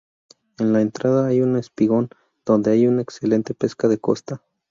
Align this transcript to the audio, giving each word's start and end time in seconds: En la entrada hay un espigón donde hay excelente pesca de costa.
En 0.57 0.73
la 0.73 0.81
entrada 0.81 1.27
hay 1.27 1.41
un 1.41 1.57
espigón 1.57 2.09
donde 2.43 2.71
hay 2.71 2.85
excelente 2.85 3.53
pesca 3.53 3.87
de 3.87 3.99
costa. 3.99 4.41